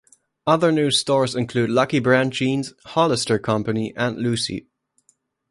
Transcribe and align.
Other 0.47 0.71
new 0.71 0.89
stores 0.89 1.35
include 1.35 1.69
Lucky 1.69 1.99
Brand 1.99 2.33
Jeans, 2.33 2.73
Hollister 2.85 3.37
Company 3.37 3.93
and 3.95 4.17
Lucy. 4.17 4.65